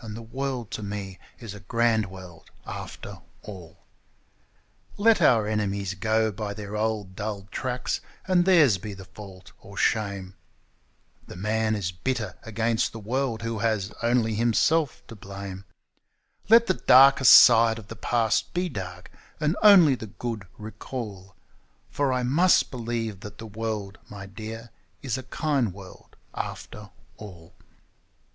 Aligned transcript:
and 0.00 0.16
the 0.16 0.22
world 0.22 0.70
to 0.70 0.82
me 0.82 1.18
is 1.40 1.52
a 1.54 1.60
grand 1.60 2.06
world 2.06 2.50
after 2.66 3.20
all! 3.42 3.80
Let 4.96 5.20
our 5.20 5.46
enemies 5.46 5.92
go 5.92 6.32
by 6.32 6.54
their 6.54 6.74
old 6.74 7.14
dull 7.14 7.48
tracks, 7.50 8.00
and 8.26 8.46
theirs 8.46 8.78
be 8.78 8.94
the 8.94 9.04
fault 9.04 9.52
or 9.60 9.76
shame 9.76 10.36
(The 11.26 11.36
man 11.36 11.74
is 11.76 11.92
bitter 11.92 12.34
against 12.44 12.92
the 12.92 12.98
world 12.98 13.42
who 13.42 13.58
has 13.58 13.92
only 14.02 14.34
himself 14.34 15.06
to 15.08 15.14
blame); 15.14 15.66
Let 16.48 16.66
the 16.66 16.72
darkest 16.80 17.34
side 17.34 17.78
of 17.78 17.88
the 17.88 17.94
past 17.96 18.54
be 18.54 18.70
dark, 18.70 19.10
and 19.38 19.54
only 19.62 19.96
the 19.96 20.06
good 20.06 20.46
recall; 20.56 21.34
For 21.90 22.10
I 22.10 22.22
must 22.22 22.70
believe 22.70 23.20
that 23.20 23.36
the 23.36 23.44
world, 23.44 23.98
my 24.08 24.24
dear, 24.24 24.70
is 25.02 25.18
a 25.18 25.24
kind 25.24 25.74
world 25.74 26.16
after 26.34 26.88
all. 27.18 27.52